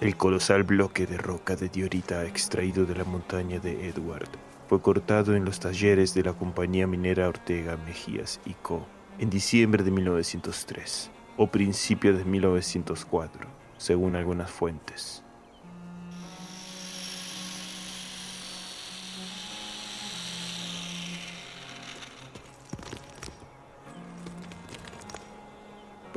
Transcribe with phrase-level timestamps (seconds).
[0.00, 4.28] El colosal bloque de roca de diorita extraído de la montaña de Edward
[4.68, 8.86] fue cortado en los talleres de la compañía minera Ortega Mejías y Co.
[9.18, 15.24] en diciembre de 1903 o principios de 1904, según algunas fuentes.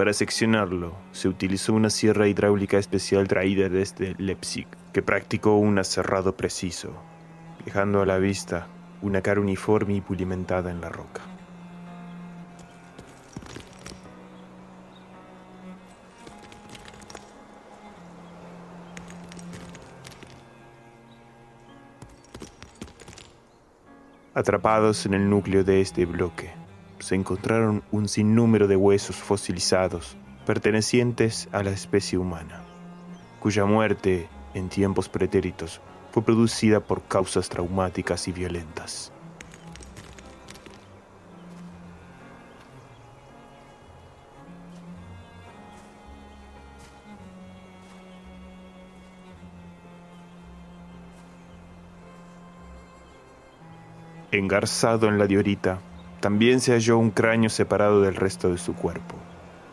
[0.00, 6.34] Para seccionarlo, se utilizó una sierra hidráulica especial traída desde Leipzig, que practicó un aserrado
[6.38, 6.94] preciso,
[7.66, 8.66] dejando a la vista
[9.02, 11.20] una cara uniforme y pulimentada en la roca.
[24.32, 26.54] Atrapados en el núcleo de este bloque,
[27.00, 32.62] se encontraron un sinnúmero de huesos fosilizados pertenecientes a la especie humana,
[33.40, 35.80] cuya muerte en tiempos pretéritos
[36.12, 39.12] fue producida por causas traumáticas y violentas.
[54.32, 55.80] Engarzado en la diorita,
[56.20, 59.16] también se halló un cráneo separado del resto de su cuerpo,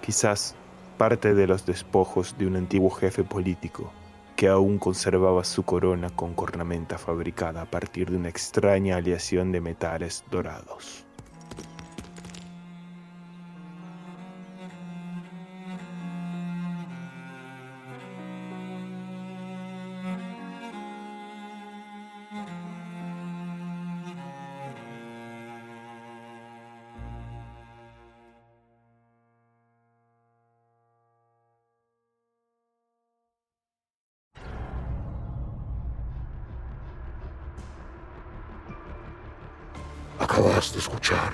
[0.00, 0.54] quizás
[0.96, 3.92] parte de los despojos de un antiguo jefe político
[4.36, 9.62] que aún conservaba su corona con cornamenta fabricada a partir de una extraña aleación de
[9.62, 11.05] metales dorados.
[40.36, 41.32] Acabas de escuchar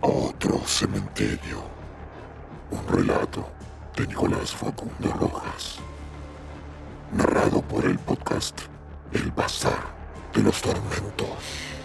[0.00, 1.64] otro cementerio,
[2.70, 3.44] un relato
[3.96, 5.78] de Nicolás Facundo Rojas,
[7.12, 8.56] narrado por el podcast
[9.10, 9.82] El Bazar
[10.32, 11.75] de los Tormentos.